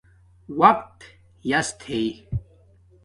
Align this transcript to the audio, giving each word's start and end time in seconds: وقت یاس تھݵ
وقت 0.59 0.99
یاس 1.49 1.69
تھݵ 1.79 2.07